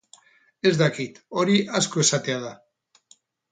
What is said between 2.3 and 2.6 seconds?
da.